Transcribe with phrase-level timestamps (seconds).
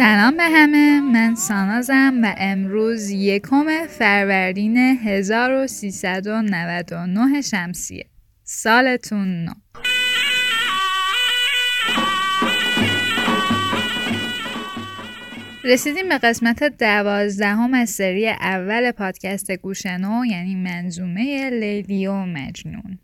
[0.00, 1.00] سلام به همه.
[1.00, 8.04] من سانازم و امروز یکم فروردین 1399 شمسیه.
[8.44, 9.52] سالتون نو.
[15.64, 22.98] رسیدیم به قسمت دوازدهم از سری اول پادکست گوشنو یعنی منظومه لیلی و مجنون.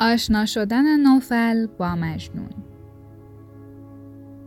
[0.00, 2.50] آشنا شدن نوفل با مجنون.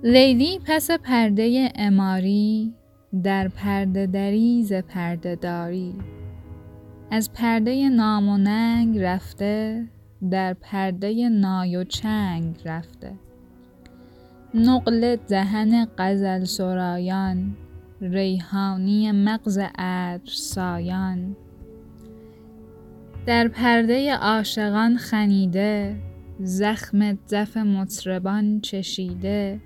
[0.03, 2.73] لیلی پس پرده اماری
[3.23, 5.95] در پرده دریز پرده داری.
[7.11, 9.87] از پرده نام و ننگ رفته
[10.31, 13.13] در پرده نای و چنگ رفته.
[14.53, 17.55] نقل دهن قزل سرایان
[18.01, 21.35] ریحانی مغز عطر سایان.
[23.25, 25.95] در پرده عاشقان خنیده
[26.39, 29.61] زخم دف مطربان چشیده.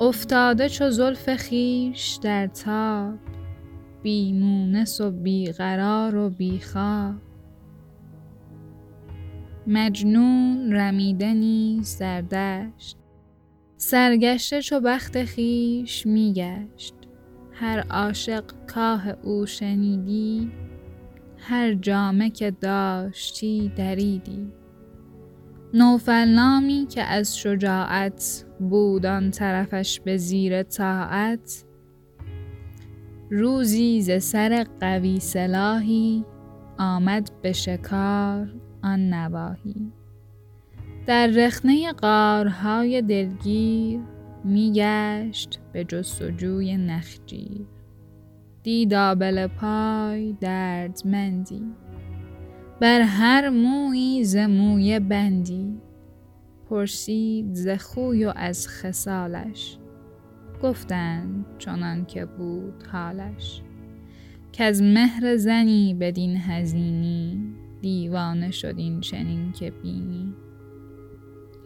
[0.00, 3.14] افتاده چو زلف خیش در تاب
[4.02, 7.14] بی مونس و بیقرار و بیخواب.
[9.66, 12.96] مجنون رمیده نیز در دشت
[13.76, 16.94] سرگشته چو بخت خیش میگشت.
[17.52, 20.52] هر عاشق کاه او شنیدی
[21.46, 24.52] هر جامه که داشتی دریدی.
[25.74, 31.64] نوفل نامی که از شجاعت بود آن طرفش به زیر طاعت.
[33.30, 36.24] روزی ز سر قوی سلاحی
[36.78, 39.92] آمد به شکار آن نواهی
[41.06, 44.00] در رخنه قارهای دلگیر
[44.44, 47.66] میگشت به جستجوی نخجیر.
[48.64, 51.62] دید آبل پای دردمندی.
[52.80, 55.80] بر هر مویی ز موی بندی.
[56.70, 59.78] پرسید ز خوی و از خصالش.
[60.62, 63.62] گفتند چنان که بود حالش.
[64.58, 67.40] از مهر زنی بدین هزینی
[67.80, 70.34] دیوانه شد این چنین که بینی.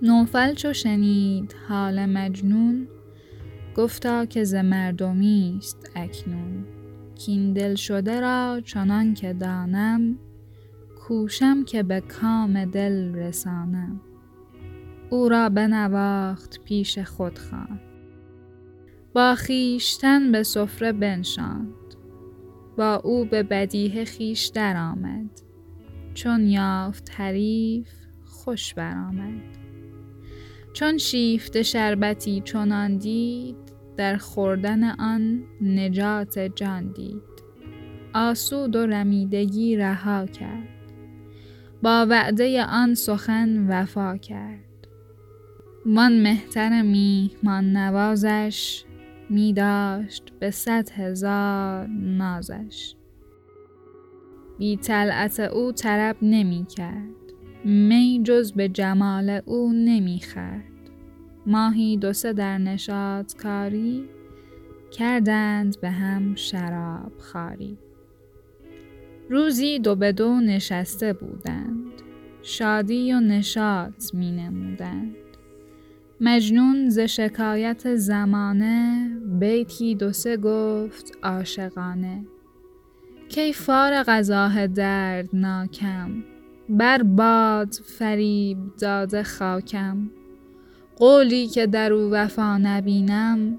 [0.02, 2.88] نوفل چو شنید حال مجنون
[3.76, 6.77] گفتا که ز مردمی است اکنون.
[7.18, 10.18] کین دل شده را چنان که دانم
[11.08, 14.00] کوشم که به کام دل رسانم.
[15.10, 17.80] او را بنواخت پیش خود خواند.
[19.12, 21.74] با خیشتن به سفره بنشاند.
[22.76, 25.30] با او به بدیه خیش درآمد.
[26.14, 27.90] چون یافت حریف
[28.24, 29.58] خوش برآمد.
[30.72, 33.67] چون شیفته شربتی چنان دید
[33.98, 37.22] در خوردن آن نجات جان دید.
[38.14, 40.68] آسود و رمیدگی رها کرد.
[41.82, 44.64] با وعده آن سخن وفا کرد.
[45.86, 48.84] من مهتر میهمان نوازش
[49.30, 52.94] می داشت به صد هزار نازش.
[54.58, 57.14] بی طلعت او طرب نمی کرد
[57.64, 60.77] می جز به جمال او نمی خرد
[61.48, 64.04] ماهی دو سه در نشاط کاری
[64.90, 67.78] کردند به هم شراب خاری
[69.30, 71.92] روزی دو به دو نشسته بودند.
[72.42, 75.14] شادی و نشاط می نمودند
[76.20, 82.26] مجنون ز شکایت زمانه بیتی دو سه گفت عاشقانه.
[83.28, 86.24] کی فارغ از آه دردناکم.
[86.68, 90.10] بر باد فریب داده خاکم.
[90.98, 93.58] قولی که در او وفا نبینم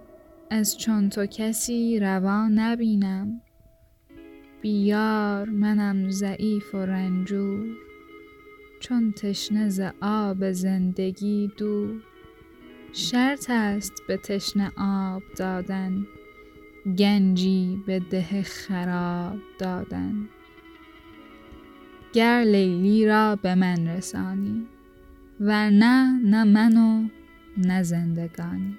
[0.50, 3.42] از چون تو کسی روا نبینم.
[4.62, 7.68] بیار منم ضعیف و رنجور
[8.80, 12.02] چون تشنه ز آب زندگی دور.
[12.94, 16.06] شرط است به تشنه آب دادن
[16.98, 20.30] گنجی به ده خراب دادن.
[22.14, 24.68] گر لیلی را به من رسانی
[25.40, 27.19] ورنه نه منو نه
[27.83, 28.79] زندگانی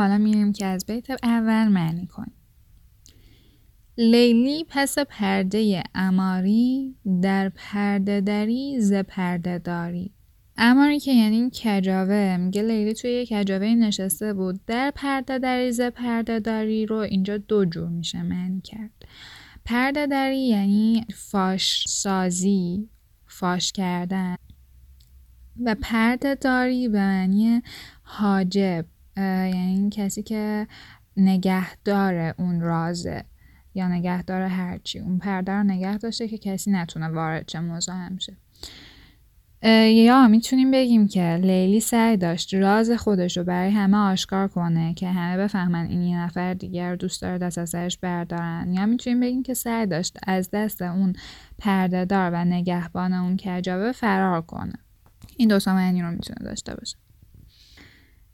[0.00, 2.34] حالا میریم که از بیت اول معنی کنیم.
[3.98, 10.14] لیلی پس پرده اماری در پرده دری ز پرده داری.
[10.56, 12.36] اماری که یعنی کجاوه.
[12.36, 14.60] میگه لیلی توی یک کجاوه نشسته بود.
[14.66, 18.90] در پرده دری ز پرده داری رو اینجا دو جور میشه معنی کرد.
[19.64, 22.88] پرده دری یعنی فاش سازی
[23.26, 24.36] فاش کردن.
[25.64, 27.62] و پرده داری به معنی
[28.02, 28.84] حاجب.
[29.20, 30.66] یعنی کسی که
[31.16, 33.24] نگهدار اون رازه
[33.74, 34.98] یا نگهدار هرچی.
[34.98, 38.36] اون پرده رو نگه داشته که کسی نتونه وارد چه مزاحم شه.
[39.88, 45.08] یا می‌تونیم بگیم که لیلی سعی داشت راز خودش رو برای همه آشکار کنه که
[45.08, 48.72] همه بفهمن این یه نفر دیگر دوست داره دست از سرش بردارن.
[48.72, 51.12] یا می‌تونیم بگیم که سعی داشت از دست اون
[51.58, 54.74] پرده دار و نگهبان اون کجابه فرار کنه.
[55.36, 56.96] این دو معنی رو می‌تونه داشته باشه.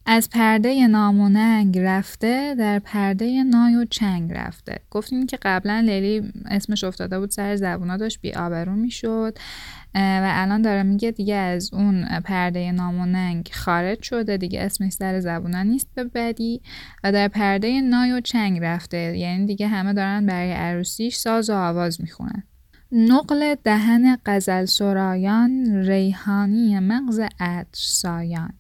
[0.09, 4.79] از پرده ناموننگ رفته در پرده نای و چنگ رفته.
[4.91, 9.39] گفتیم که قبلا لیلی اسمش افتاده بود سر زبونا داشت بی آبرو می‌شد
[9.95, 15.63] و الان داره میگه دیگه از اون پرده ناموننگ خارج شده دیگه اسمش سر زبونا
[15.63, 16.63] نیست به بدی.
[17.05, 21.55] و در پرده نای و چنگ رفته یعنی دیگه همه دارن برای عروسیش ساز و
[21.55, 22.43] آواز می‌خونن.
[22.93, 28.55] نقل دهن قزل سرایان ریحانی مغز عطر سایان.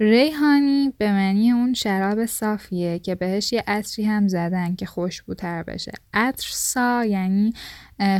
[0.00, 5.92] ریحانی به معنی اون شراب صافیه که بهش یه عطری هم زدن که خوشبوتر بشه.
[6.12, 7.52] عطر سا یعنی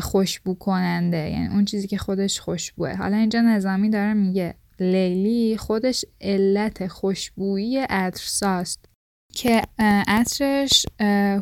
[0.00, 2.94] خوشبو کننده یعنی اون چیزی که خودش خوشبوه.
[2.94, 8.84] حالا اینجا نظامی داره میگه لیلی خودش علت خوشبویی عطر ساست
[9.32, 9.62] که
[10.06, 10.86] عطرش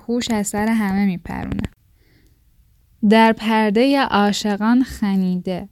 [0.09, 1.62] هوش از سر همه میپرونه.
[3.11, 5.69] در پرده عاشقان خنیده.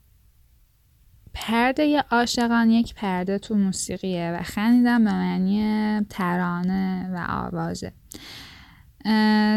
[1.35, 7.93] پرده عاشقان یک پرده تو موسیقیه و خندیدن به معنی ترانه و آوازه.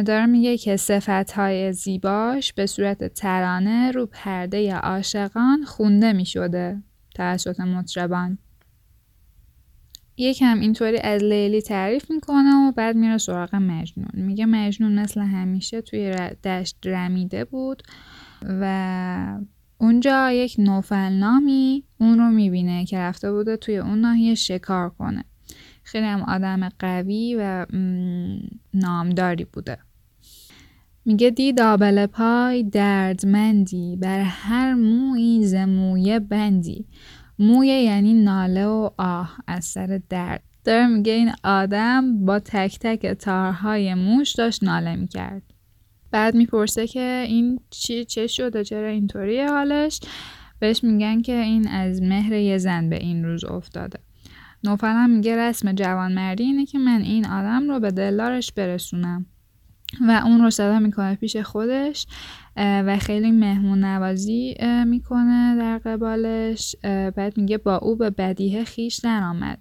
[0.05, 6.83] داره میگه که صفت های زیباش به صورت ترانه رو پرده عاشقان خونده می شده
[7.15, 8.37] توسط مطربان.
[10.17, 14.11] یکم اینطوری از لیلی تعریف می‌کنه و بعد میره سراغ مجنون.
[14.13, 17.83] میگه مجنون مثل همیشه توی دشت رمیده بود
[18.41, 19.39] و
[19.77, 25.25] اونجا یک نوفلنامی اون رو می‌بینه که رفته بوده توی اون ناحیه شکار کنه.
[25.83, 27.65] خیلی هم آدم قوی و
[28.73, 29.77] نامداری بوده.
[31.05, 36.85] میگه دید آبل پای دردمندی بر هر موی زمویه بندی.
[37.39, 40.43] موی یعنی ناله و آه از سر درد.
[40.63, 45.41] داره میگه این آدم با تک تک تارهای موش داشت ناله می‌کرد.
[46.11, 49.99] بعد می‌پرسه که این چی چه شده؟ چرا اینطوریه حالش؟
[50.59, 53.99] بهش میگن که این از مهر یه زن به این روز افتاده.
[54.63, 59.25] نوفل هم میگه رسم جوانمردی اینه که من این آدم رو به دلارش برسونم.
[60.01, 62.07] و اون رو صدا می‌کنه پیش خودش
[62.57, 66.75] و خیلی مهمون نوازی می‌کنه در قبالش.
[67.15, 69.59] بعد میگه با او به بدیه خیش درآمد.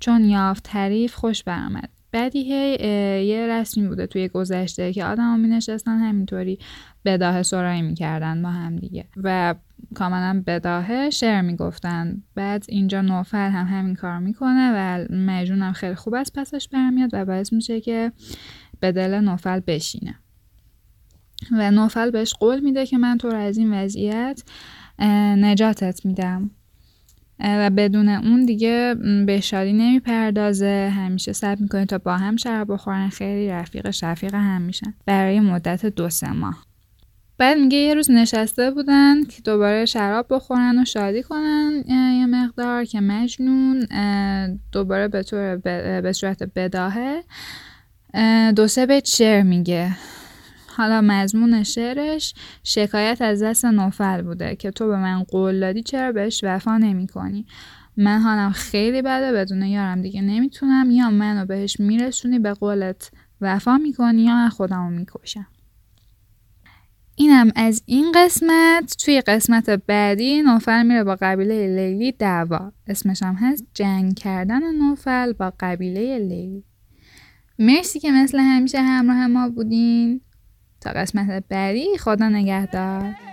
[0.00, 1.88] چون یافت تعریف خوش برآمد.
[2.12, 2.82] بدیهه
[3.24, 6.58] یه رسمی بوده توی گذشته که آدم ها می نشستن همینطوری
[7.04, 9.04] بداه سرایی می‌کردن با هم دیگه.
[9.16, 9.54] و
[9.94, 12.22] کاملا بداهه شعر می‌گفتن.
[12.34, 17.10] بعد اینجا نوفل هم همین کار می‌کنه و مجنون هم خیلی خوب از پسش برمیاد
[17.12, 18.12] و باعث میشه که
[18.80, 20.14] به دل نوفل بشینه.
[21.52, 24.42] و نوفل بهش قول میده که من تو رو از این وضعیت
[25.38, 26.50] نجاتت میدم.
[27.44, 28.94] و بدون اون دیگه
[29.26, 30.92] به شادی نمی‌پردازه.
[30.96, 33.08] همیشه سب می‌کنه تا با هم شراب بخورن.
[33.08, 34.94] خیلی رفیق شفیق هم میشن.
[35.06, 36.64] برای مدت دو سه ماه.
[37.38, 42.84] بعد میگه یه روز نشسته بودن که دوباره شراب بخورن و شادی کنن یه مقدار
[42.84, 43.86] که مجنون
[44.72, 45.56] دوباره به طور
[46.00, 47.24] به صورت بداهه.
[48.56, 49.90] دو سه بیت شعر میگه.
[50.80, 52.34] حالا مضمون شعرش
[52.64, 57.06] شکایت از دست نوفل بوده که تو به من قول دادی چرا بهش وفا نمی
[57.06, 57.46] کنی
[57.96, 60.90] من حالم خیلی بده بدون یارم دیگه نمی‌تونم.
[60.90, 63.10] یا منو بهش میرسونی به قولت
[63.40, 65.46] وفا می‌کنی یا خودمو می‌کشم.
[67.16, 68.96] اینم از این قسمت.
[69.04, 72.72] توی قسمت بعدی نوفل میره با قبیله لیلی دعوا.
[72.86, 76.64] اسمش هم هست جنگ کردن نوفل با قبیله لیلی.
[77.58, 80.20] مرسی که مثل همیشه همراه ما بودین.
[80.80, 83.29] تا قسمت بعدی خدا نگهدار.